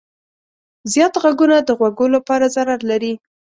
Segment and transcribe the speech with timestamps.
[0.91, 3.13] زیات غږونه د غوږو لپاره ضرر لري.